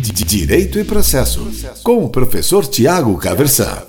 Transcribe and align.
Direito 0.00 0.78
e 0.78 0.84
Processo, 0.84 1.50
com 1.82 2.04
o 2.04 2.08
professor 2.08 2.64
Tiago 2.64 3.18
Caversan. 3.18 3.84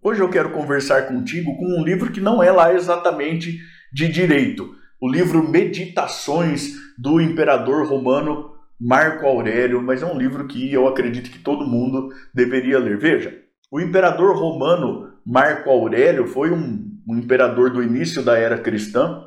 Hoje 0.00 0.20
eu 0.20 0.30
quero 0.30 0.50
conversar 0.50 1.08
contigo 1.08 1.56
com 1.56 1.80
um 1.80 1.82
livro 1.82 2.12
que 2.12 2.20
não 2.20 2.40
é 2.40 2.52
lá 2.52 2.72
exatamente 2.72 3.58
de 3.92 4.06
direito. 4.06 4.72
O 5.00 5.10
livro 5.10 5.48
Meditações 5.48 6.74
do 6.96 7.20
Imperador 7.20 7.88
Romano 7.88 8.52
Marco 8.80 9.26
Aurélio, 9.26 9.82
mas 9.82 10.00
é 10.00 10.06
um 10.06 10.16
livro 10.16 10.46
que 10.46 10.72
eu 10.72 10.86
acredito 10.86 11.28
que 11.28 11.40
todo 11.40 11.66
mundo 11.66 12.10
deveria 12.32 12.78
ler. 12.78 12.98
Veja, 12.98 13.36
o 13.68 13.80
imperador 13.80 14.36
romano 14.36 15.12
Marco 15.26 15.68
Aurélio 15.70 16.28
foi 16.28 16.52
um, 16.52 16.88
um 17.04 17.18
imperador 17.18 17.70
do 17.70 17.82
início 17.82 18.22
da 18.22 18.38
era 18.38 18.58
cristã 18.58 19.24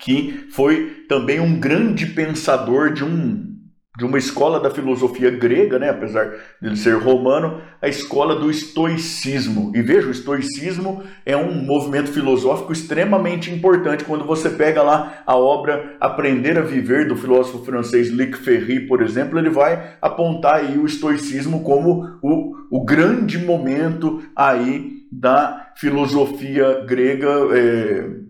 que 0.00 0.48
foi 0.50 1.04
também 1.06 1.38
um 1.38 1.60
grande 1.60 2.06
pensador 2.06 2.90
de 2.90 3.04
um 3.04 3.53
de 3.96 4.04
uma 4.04 4.18
escola 4.18 4.58
da 4.58 4.70
filosofia 4.70 5.30
grega, 5.30 5.78
né, 5.78 5.88
apesar 5.88 6.28
de 6.60 6.66
ele 6.66 6.76
ser 6.76 6.96
romano, 6.96 7.60
a 7.80 7.86
escola 7.86 8.34
do 8.34 8.50
estoicismo. 8.50 9.70
E 9.72 9.82
veja, 9.82 10.08
o 10.08 10.10
estoicismo 10.10 11.04
é 11.24 11.36
um 11.36 11.54
movimento 11.54 12.10
filosófico 12.10 12.72
extremamente 12.72 13.52
importante. 13.52 14.02
Quando 14.02 14.24
você 14.24 14.50
pega 14.50 14.82
lá 14.82 15.22
a 15.24 15.36
obra 15.36 15.96
Aprender 16.00 16.58
a 16.58 16.62
Viver 16.62 17.06
do 17.06 17.14
filósofo 17.14 17.64
francês 17.64 18.10
Luc 18.10 18.36
Ferry, 18.36 18.80
por 18.80 19.00
exemplo, 19.00 19.38
ele 19.38 19.50
vai 19.50 19.94
apontar 20.02 20.56
aí 20.56 20.76
o 20.76 20.86
estoicismo 20.86 21.62
como 21.62 22.18
o, 22.20 22.52
o 22.70 22.84
grande 22.84 23.38
momento 23.38 24.24
aí 24.34 25.04
da 25.12 25.70
filosofia 25.76 26.84
grega. 26.84 27.30
É, 27.52 28.24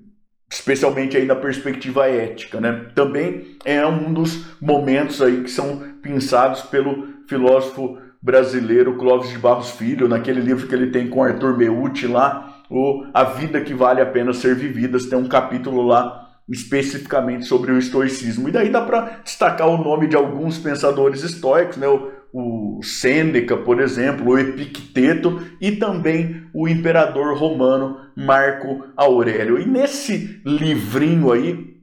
especialmente 0.54 1.16
aí 1.16 1.26
na 1.26 1.34
perspectiva 1.34 2.06
ética, 2.06 2.60
né? 2.60 2.86
Também 2.94 3.56
é 3.64 3.84
um 3.84 4.12
dos 4.12 4.46
momentos 4.60 5.20
aí 5.20 5.42
que 5.42 5.50
são 5.50 5.82
pensados 6.00 6.62
pelo 6.62 7.08
filósofo 7.26 7.98
brasileiro 8.22 8.96
Clóvis 8.96 9.30
de 9.30 9.38
Barros 9.38 9.72
Filho, 9.72 10.08
naquele 10.08 10.40
livro 10.40 10.68
que 10.68 10.74
ele 10.74 10.92
tem 10.92 11.08
com 11.08 11.24
Arthur 11.24 11.58
Meucci 11.58 12.06
lá, 12.06 12.62
o 12.70 13.04
A 13.12 13.24
Vida 13.24 13.60
que 13.60 13.74
Vale 13.74 14.00
a 14.00 14.06
Pena 14.06 14.32
Ser 14.32 14.54
Vivida, 14.54 14.96
tem 14.98 15.18
um 15.18 15.28
capítulo 15.28 15.82
lá 15.82 16.30
especificamente 16.48 17.46
sobre 17.46 17.72
o 17.72 17.78
estoicismo. 17.78 18.48
E 18.48 18.52
daí 18.52 18.70
dá 18.70 18.82
para 18.82 19.22
destacar 19.24 19.68
o 19.68 19.82
nome 19.82 20.06
de 20.06 20.14
alguns 20.14 20.58
pensadores 20.58 21.24
estoicos, 21.24 21.76
né? 21.76 21.88
O, 21.88 22.12
o 22.32 22.82
Sêneca, 22.82 23.56
por 23.56 23.80
exemplo, 23.80 24.28
o 24.30 24.38
Epicteto 24.38 25.42
e 25.60 25.72
também 25.72 26.46
o 26.54 26.68
imperador 26.68 27.36
romano 27.36 28.03
Marco 28.16 28.86
Aurélio. 28.96 29.58
E 29.58 29.66
nesse 29.66 30.40
livrinho 30.44 31.32
aí, 31.32 31.74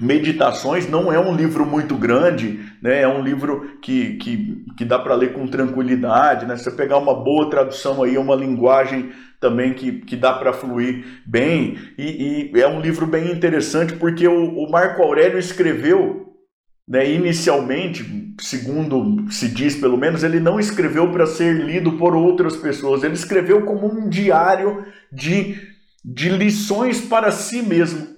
Meditações 0.00 0.88
não 0.88 1.12
é 1.12 1.18
um 1.20 1.36
livro 1.36 1.66
muito 1.66 1.94
grande, 1.94 2.58
né? 2.82 3.02
é 3.02 3.08
um 3.08 3.22
livro 3.22 3.78
que, 3.82 4.14
que, 4.14 4.64
que 4.78 4.82
dá 4.82 4.98
para 4.98 5.14
ler 5.14 5.34
com 5.34 5.46
tranquilidade. 5.46 6.46
Né? 6.46 6.56
Se 6.56 6.64
você 6.64 6.70
pegar 6.70 6.96
uma 6.96 7.14
boa 7.14 7.50
tradução 7.50 8.02
aí, 8.02 8.16
uma 8.16 8.34
linguagem 8.34 9.10
também 9.38 9.74
que, 9.74 9.92
que 10.00 10.16
dá 10.16 10.32
para 10.32 10.54
fluir 10.54 11.04
bem. 11.26 11.76
E, 11.98 12.50
e, 12.54 12.60
é 12.60 12.66
um 12.66 12.80
livro 12.80 13.06
bem 13.06 13.30
interessante 13.30 13.92
porque 13.92 14.26
o, 14.26 14.64
o 14.64 14.70
Marco 14.70 15.02
Aurélio 15.02 15.38
escreveu 15.38 16.29
né, 16.90 17.08
inicialmente, 17.08 18.34
segundo 18.40 19.30
se 19.30 19.46
diz 19.46 19.76
pelo 19.76 19.96
menos, 19.96 20.24
ele 20.24 20.40
não 20.40 20.58
escreveu 20.58 21.12
para 21.12 21.24
ser 21.24 21.54
lido 21.54 21.92
por 21.92 22.16
outras 22.16 22.56
pessoas, 22.56 23.04
ele 23.04 23.14
escreveu 23.14 23.64
como 23.64 23.86
um 23.86 24.08
diário 24.08 24.84
de, 25.12 25.56
de 26.04 26.28
lições 26.30 27.00
para 27.00 27.30
si 27.30 27.62
mesmo. 27.62 28.08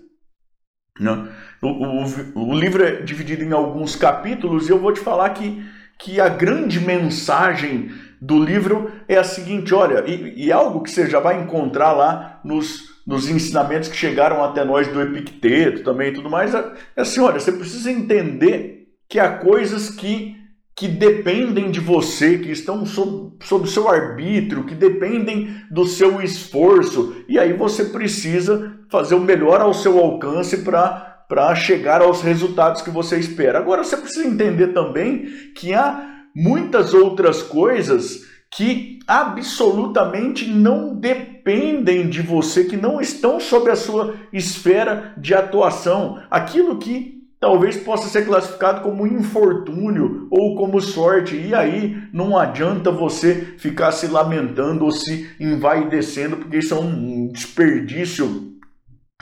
Né? 0.99 1.29
O, 1.61 1.69
o, 1.69 2.49
o 2.51 2.59
livro 2.59 2.83
é 2.83 3.03
dividido 3.03 3.45
em 3.45 3.53
alguns 3.53 3.95
capítulos 3.95 4.67
e 4.67 4.73
eu 4.73 4.79
vou 4.79 4.95
te 4.95 5.01
falar 5.01 5.29
que, 5.31 5.63
que 5.99 6.19
a 6.19 6.31
grande 6.31 6.81
mensagem 6.81 7.91
do 8.19 8.43
livro 8.43 8.91
é 9.07 9.19
a 9.19 9.25
seguinte: 9.25 9.75
olha, 9.75 10.03
e, 10.09 10.47
e 10.47 10.51
algo 10.51 10.83
que 10.83 10.91
você 10.91 11.11
já 11.11 11.21
vai 11.21 11.43
encontrar 11.43 11.93
lá 11.93 12.41
nos 12.43 12.92
nos 13.07 13.29
ensinamentos 13.29 13.89
que 13.89 13.97
chegaram 13.97 14.43
até 14.45 14.65
nós 14.65 14.89
do 14.89 15.01
Epicteto 15.01 15.83
também 15.83 16.11
e 16.11 16.15
tudo 16.15 16.31
mais, 16.31 16.55
é 16.55 16.73
assim, 16.97 17.21
olha, 17.21 17.41
você 17.41 17.53
precisa 17.53 17.91
entender 17.91 18.89
que 19.09 19.19
há 19.19 19.39
coisas 19.39 19.91
que, 19.91 20.37
que 20.75 20.89
dependem 20.89 21.71
de 21.71 21.81
você, 21.81 22.39
que 22.39 22.51
estão 22.51 22.87
sob, 22.87 23.37
sob 23.45 23.69
seu 23.69 23.89
arbítrio, 23.89 24.65
que 24.65 24.75
dependem 24.75 25.55
do 25.71 25.87
seu 25.87 26.23
esforço, 26.23 27.17
e 27.29 27.39
aí 27.39 27.53
você 27.53 27.87
precisa 27.87 28.79
fazer 28.91 29.15
o 29.15 29.21
melhor 29.21 29.61
ao 29.61 29.75
seu 29.75 29.99
alcance 29.99 30.59
para 30.59 31.11
para 31.33 31.55
chegar 31.55 32.03
aos 32.03 32.21
resultados 32.21 32.83
que 32.83 32.91
você 32.91 33.19
espera. 33.19 33.59
Agora 33.59 33.83
você 33.83 33.97
precisa 33.97 34.29
entender 34.29 34.75
também 34.75 35.25
que 35.57 35.73
há 35.73 36.27
muitas 36.37 36.93
outras 36.93 37.43
coisas 37.43 38.27
que 38.55 38.99
absolutamente 39.07 40.47
não 40.47 40.95
dependem 40.95 42.09
de 42.09 42.21
você, 42.21 42.65
que 42.65 42.77
não 42.77 43.01
estão 43.01 43.41
sob 43.41 43.71
a 43.71 43.77
sua 43.77 44.15
esfera 44.31 45.15
de 45.17 45.35
atuação. 45.35 46.21
Aquilo 46.31 46.79
que 46.79 47.23
talvez 47.41 47.79
possa 47.79 48.09
ser 48.09 48.27
classificado 48.27 48.83
como 48.83 49.07
infortúnio 49.07 50.29
ou 50.31 50.55
como 50.55 50.81
sorte. 50.83 51.35
E 51.35 51.55
aí 51.55 51.97
não 52.13 52.37
adianta 52.37 52.91
você 52.91 53.55
ficar 53.57 53.91
se 53.91 54.07
lamentando 54.07 54.85
ou 54.85 54.93
se 54.93 55.31
envaidecendo, 55.41 56.37
porque 56.37 56.59
isso 56.59 56.75
é 56.75 56.79
um 56.79 57.29
desperdício 57.33 58.53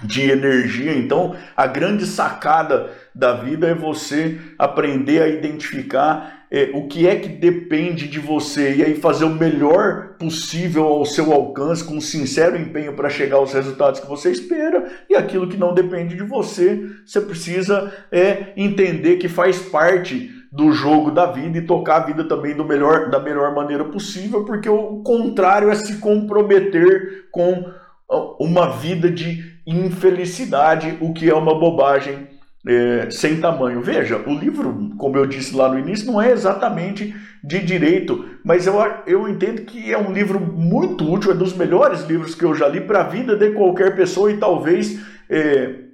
de 0.02 0.30
energia. 0.30 0.92
Então, 0.92 1.34
a 1.56 1.66
grande 1.66 2.06
sacada 2.06 2.90
da 3.14 3.34
vida 3.34 3.68
é 3.68 3.74
você 3.74 4.38
aprender 4.58 5.22
a 5.22 5.28
identificar 5.28 6.40
é, 6.50 6.70
o 6.74 6.88
que 6.88 7.06
é 7.06 7.16
que 7.16 7.28
depende 7.28 8.08
de 8.08 8.18
você 8.18 8.74
e 8.74 8.82
aí 8.82 8.94
fazer 8.96 9.24
o 9.24 9.30
melhor 9.34 10.14
possível 10.18 10.84
ao 10.84 11.04
seu 11.04 11.32
alcance, 11.32 11.84
com 11.84 12.00
sincero 12.00 12.56
empenho 12.56 12.94
para 12.94 13.08
chegar 13.08 13.36
aos 13.36 13.52
resultados 13.52 14.00
que 14.00 14.08
você 14.08 14.32
espera, 14.32 14.90
e 15.08 15.14
aquilo 15.14 15.48
que 15.48 15.56
não 15.56 15.72
depende 15.72 16.16
de 16.16 16.24
você, 16.24 16.80
você 17.06 17.20
precisa 17.20 17.92
é, 18.10 18.52
entender 18.56 19.16
que 19.16 19.28
faz 19.28 19.58
parte 19.58 20.30
do 20.50 20.72
jogo 20.72 21.12
da 21.12 21.26
vida 21.26 21.58
e 21.58 21.66
tocar 21.66 21.98
a 21.98 22.06
vida 22.06 22.24
também 22.24 22.56
do 22.56 22.64
melhor, 22.64 23.08
da 23.08 23.20
melhor 23.20 23.54
maneira 23.54 23.84
possível, 23.84 24.44
porque 24.44 24.68
o 24.68 25.00
contrário 25.04 25.70
é 25.70 25.76
se 25.76 25.98
comprometer 25.98 27.28
com 27.30 27.70
uma 28.40 28.76
vida 28.76 29.08
de 29.08 29.59
infelicidade, 29.70 30.98
o 31.00 31.12
que 31.12 31.28
é 31.28 31.34
uma 31.34 31.58
bobagem 31.58 32.28
é, 32.66 33.08
sem 33.10 33.40
tamanho. 33.40 33.80
Veja, 33.80 34.18
o 34.26 34.34
livro, 34.34 34.90
como 34.98 35.16
eu 35.16 35.26
disse 35.26 35.54
lá 35.54 35.68
no 35.68 35.78
início, 35.78 36.06
não 36.06 36.20
é 36.20 36.30
exatamente 36.30 37.14
de 37.42 37.58
direito, 37.60 38.26
mas 38.44 38.66
eu, 38.66 38.74
eu 39.06 39.28
entendo 39.28 39.62
que 39.62 39.92
é 39.92 39.98
um 39.98 40.12
livro 40.12 40.38
muito 40.38 41.10
útil, 41.10 41.30
é 41.30 41.34
dos 41.34 41.56
melhores 41.56 42.02
livros 42.02 42.34
que 42.34 42.44
eu 42.44 42.54
já 42.54 42.68
li 42.68 42.80
para 42.80 43.00
a 43.00 43.08
vida 43.08 43.34
de 43.36 43.52
qualquer 43.52 43.96
pessoa 43.96 44.30
e 44.30 44.36
talvez 44.36 45.00
é, 45.28 45.89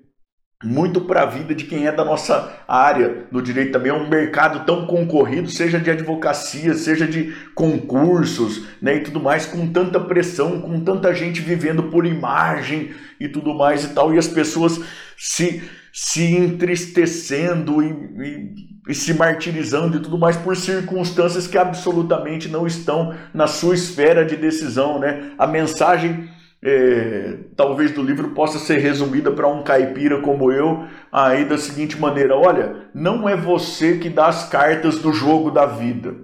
muito 0.67 1.03
para 1.03 1.23
a 1.23 1.27
vida 1.27 1.55
de 1.55 1.65
quem 1.65 1.87
é 1.87 1.93
da 1.93 2.05
nossa 2.05 2.53
área 2.67 3.27
do 3.31 3.41
direito 3.41 3.73
também. 3.73 3.93
É 3.93 3.95
um 3.95 4.09
mercado 4.09 4.67
tão 4.67 4.87
concorrido, 4.87 5.49
seja 5.49 5.79
de 5.79 5.91
advocacia, 5.91 6.75
seja 6.75 7.07
de 7.07 7.33
concursos 7.55 8.67
né, 8.83 8.97
e 8.97 9.01
tudo 9.01 9.21
mais, 9.21 9.47
com 9.47 9.69
tanta 9.69 10.01
pressão, 10.01 10.61
com 10.61 10.81
tanta 10.81 11.15
gente 11.15 11.41
vivendo 11.41 11.85
por 11.85 12.05
imagem 12.05 12.91
e 13.21 13.29
tudo 13.29 13.55
mais 13.55 13.85
e 13.85 13.89
tal, 13.89 14.13
e 14.13 14.19
as 14.19 14.29
pessoas 14.29 14.81
se 15.17 15.63
se 15.99 16.23
entristecendo 16.37 17.83
e, 17.83 17.87
e, 17.89 18.91
e, 18.91 18.95
se 18.95 19.15
martirizando 19.15 19.97
e 19.97 20.01
tudo 20.01 20.19
mais 20.19 20.37
por 20.37 20.55
circunstâncias 20.55 21.47
que 21.47 21.57
absolutamente 21.57 22.49
não 22.49 22.67
estão 22.67 23.15
na 23.33 23.47
sua 23.47 23.75
esfera 23.75 24.23
de 24.23 24.37
decisão, 24.37 24.99
né? 24.99 25.33
A 25.39 25.47
mensagem 25.47 26.29
é, 26.63 27.39
talvez 27.55 27.93
do 27.93 28.03
livro 28.03 28.31
possa 28.31 28.59
ser 28.59 28.79
resumida 28.79 29.31
para 29.31 29.47
um 29.47 29.63
caipira 29.63 30.21
como 30.21 30.51
eu 30.51 30.85
aí 31.13 31.45
da 31.45 31.59
seguinte 31.59 31.99
maneira: 31.99 32.37
olha, 32.37 32.89
não 32.95 33.29
é 33.29 33.37
você 33.37 33.99
que 33.99 34.09
dá 34.09 34.27
as 34.27 34.49
cartas 34.49 34.99
do 34.99 35.13
jogo 35.13 35.51
da 35.51 35.67
vida, 35.67 36.15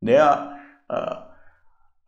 né? 0.00 0.18
A, 0.18 0.56
a, 0.88 1.28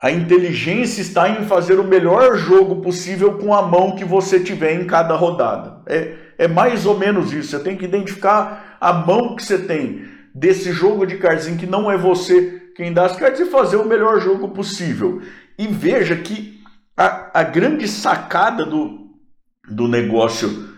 a 0.03 0.11
inteligência 0.11 1.00
está 1.00 1.31
em 1.31 1.47
fazer 1.47 1.81
o 1.81 1.85
melhor 1.85 2.37
jogo 2.37 2.83
possível 2.83 3.38
com 3.38 3.55
a 3.55 3.62
mão 3.62 3.97
que 3.97 4.05
você 4.05 4.38
tiver 4.38 4.75
em 4.75 4.87
cada 4.87 5.15
rodada. 5.15 5.83
É, 5.87 6.15
é 6.37 6.49
mais 6.49 6.85
ou 6.85 6.99
menos 6.99 7.33
isso. 7.33 7.50
Você 7.50 7.61
tem 7.61 7.77
que 7.77 7.87
identificar 7.87 8.77
a 8.81 8.93
mão 8.93 9.35
que 9.35 9.43
você 9.43 9.59
tem 9.59 10.05
desse 10.35 10.73
jogo 10.73 11.06
de 11.06 11.17
cartas 11.17 11.49
em 11.49 11.56
que 11.56 11.67
não 11.67 11.91
é 11.91 11.97
você 11.97 12.61
quem 12.77 12.93
dá 12.93 13.06
as 13.06 13.17
cartas 13.17 13.41
e 13.41 13.50
fazer 13.50 13.77
o 13.77 13.87
melhor 13.87 14.21
jogo 14.21 14.49
possível. 14.49 15.23
E 15.59 15.67
veja 15.67 16.17
que 16.17 16.61
a, 16.96 17.41
a 17.41 17.43
grande 17.43 17.88
sacada 17.88 18.64
do, 18.64 19.11
do 19.69 19.88
negócio, 19.88 20.69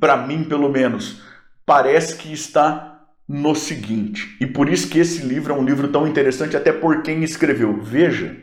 para 0.00 0.16
mim 0.16 0.44
pelo 0.44 0.68
menos, 0.68 1.22
parece 1.64 2.16
que 2.16 2.32
está 2.32 3.04
no 3.28 3.54
seguinte. 3.54 4.36
E 4.40 4.46
por 4.46 4.68
isso 4.68 4.88
que 4.88 4.98
esse 4.98 5.22
livro 5.22 5.52
é 5.52 5.56
um 5.56 5.64
livro 5.64 5.88
tão 5.88 6.06
interessante, 6.06 6.56
até 6.56 6.72
por 6.72 7.02
quem 7.02 7.24
escreveu. 7.24 7.80
Veja, 7.82 8.36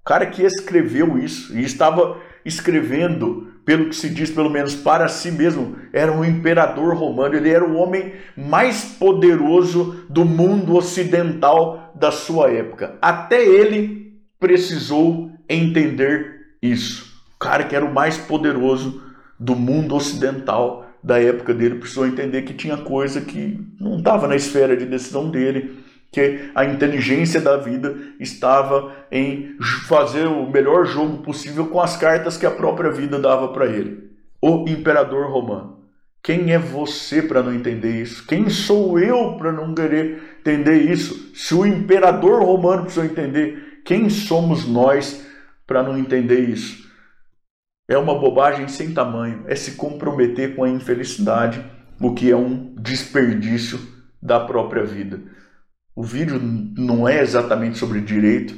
o 0.00 0.04
cara 0.04 0.26
que 0.26 0.42
escreveu 0.42 1.18
isso 1.18 1.56
e 1.56 1.62
estava 1.62 2.20
escrevendo 2.44 3.48
pelo 3.64 3.90
que 3.90 3.94
se 3.94 4.08
diz, 4.08 4.30
pelo 4.30 4.50
menos 4.50 4.74
para 4.74 5.06
si 5.06 5.30
mesmo, 5.30 5.76
era 5.92 6.10
um 6.10 6.24
imperador 6.24 6.94
romano, 6.96 7.36
ele 7.36 7.50
era 7.50 7.64
o 7.64 7.76
homem 7.76 8.14
mais 8.36 8.96
poderoso 8.98 10.04
do 10.08 10.24
mundo 10.24 10.74
ocidental 10.74 11.92
da 11.94 12.10
sua 12.10 12.50
época. 12.50 12.98
Até 13.00 13.44
ele 13.44 14.18
precisou 14.40 15.30
entender 15.48 16.39
isso. 16.62 17.20
O 17.36 17.38
cara 17.38 17.64
que 17.64 17.74
era 17.74 17.84
o 17.84 17.92
mais 17.92 18.18
poderoso 18.18 19.02
do 19.38 19.56
mundo 19.56 19.94
ocidental 19.94 20.86
da 21.02 21.18
época 21.20 21.54
dele 21.54 21.76
precisou 21.76 22.06
entender 22.06 22.42
que 22.42 22.52
tinha 22.52 22.76
coisa 22.76 23.20
que 23.22 23.58
não 23.80 23.98
estava 23.98 24.28
na 24.28 24.36
esfera 24.36 24.76
de 24.76 24.84
decisão 24.84 25.30
dele, 25.30 25.78
que 26.12 26.50
a 26.54 26.64
inteligência 26.64 27.40
da 27.40 27.56
vida 27.56 27.96
estava 28.18 28.92
em 29.10 29.56
fazer 29.86 30.26
o 30.26 30.50
melhor 30.50 30.84
jogo 30.84 31.18
possível 31.18 31.66
com 31.68 31.80
as 31.80 31.96
cartas 31.96 32.36
que 32.36 32.44
a 32.44 32.50
própria 32.50 32.90
vida 32.90 33.18
dava 33.18 33.48
para 33.48 33.66
ele. 33.66 34.10
O 34.42 34.68
imperador 34.68 35.30
romano. 35.30 35.78
Quem 36.22 36.52
é 36.52 36.58
você 36.58 37.22
para 37.22 37.42
não 37.42 37.54
entender 37.54 38.02
isso? 38.02 38.26
Quem 38.26 38.50
sou 38.50 38.98
eu 38.98 39.36
para 39.38 39.52
não 39.52 39.74
querer 39.74 40.36
entender 40.40 40.82
isso? 40.82 41.30
Se 41.34 41.54
o 41.54 41.64
imperador 41.64 42.42
romano 42.42 42.82
precisou 42.82 43.04
entender, 43.04 43.80
quem 43.84 44.10
somos 44.10 44.66
nós 44.66 45.24
para 45.70 45.84
não 45.84 45.96
entender 45.96 46.48
isso? 46.48 46.90
É 47.88 47.96
uma 47.96 48.18
bobagem 48.18 48.66
sem 48.66 48.92
tamanho, 48.92 49.44
é 49.46 49.54
se 49.54 49.76
comprometer 49.76 50.56
com 50.56 50.64
a 50.64 50.68
infelicidade, 50.68 51.64
o 52.00 52.12
que 52.12 52.28
é 52.28 52.36
um 52.36 52.74
desperdício 52.74 53.78
da 54.20 54.40
própria 54.40 54.84
vida. 54.84 55.22
O 55.94 56.02
vídeo 56.02 56.40
não 56.76 57.08
é 57.08 57.22
exatamente 57.22 57.78
sobre 57.78 58.00
direito, 58.00 58.52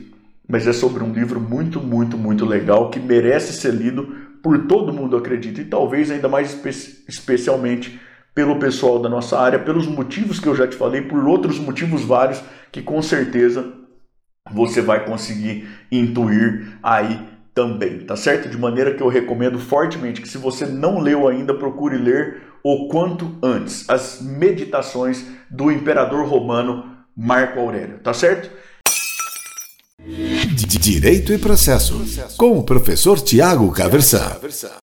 mas 0.49 0.67
é 0.67 0.73
sobre 0.73 1.05
um 1.05 1.13
livro 1.13 1.39
muito, 1.39 1.83
muito, 1.83 2.17
muito 2.17 2.47
legal 2.47 2.89
que 2.89 2.99
merece 2.99 3.53
ser 3.53 3.75
lido 3.75 4.17
por 4.43 4.67
todo 4.67 4.91
mundo, 4.91 5.15
acredito, 5.15 5.61
e 5.61 5.67
talvez 5.67 6.11
ainda 6.11 6.31
mais 6.31 6.55
espe 6.55 6.71
especialmente 7.07 8.01
pelo 8.35 8.59
pessoal 8.59 8.99
da 8.99 9.11
nossa 9.11 9.39
área, 9.39 9.59
pelos 9.59 9.87
motivos 9.87 10.41
que 10.41 10.47
eu 10.47 10.57
já 10.57 10.67
te 10.67 10.77
falei, 10.77 11.03
por 11.03 11.29
outros 11.29 11.59
motivos 11.59 12.05
vários 12.05 12.43
que 12.73 12.81
com 12.81 13.03
certeza 13.03 13.82
você 14.53 14.81
vai 14.81 15.05
conseguir 15.05 15.69
intuir 15.91 16.79
aí 16.83 17.21
também, 17.55 18.01
tá 18.01 18.17
certo? 18.17 18.49
De 18.49 18.57
maneira 18.57 18.95
que 18.95 19.03
eu 19.03 19.09
recomendo 19.09 19.59
fortemente 19.59 20.21
que 20.21 20.29
se 20.29 20.39
você 20.39 20.67
não 20.67 20.99
leu 20.99 21.29
ainda, 21.29 21.55
procure 21.55 21.99
ler 21.99 22.43
o 22.63 22.89
quanto 22.89 23.37
antes 23.43 23.89
as 23.89 24.21
meditações 24.23 25.25
do 25.51 25.71
imperador 25.71 26.27
romano 26.27 26.97
Marco 27.17 27.61
Aurélio, 27.61 27.99
tá 27.99 28.15
certo? 28.15 28.51
Direito 30.81 31.33
e 31.33 31.39
processo, 31.39 32.05
com 32.37 32.59
o 32.59 32.65
professor 32.65 33.21
Tiago 33.21 33.71
Caversan. 33.71 34.37